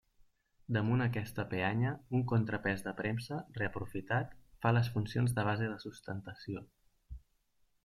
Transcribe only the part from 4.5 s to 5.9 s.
fa les funcions de base de